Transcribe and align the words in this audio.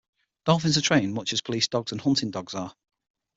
Dolphins 0.45 0.79
are 0.79 0.81
trained 0.81 1.13
much 1.13 1.31
as 1.31 1.41
police 1.43 1.67
dogs 1.67 1.91
and 1.91 2.01
hunting 2.01 2.31
dogs 2.31 2.55
are. 2.55 2.73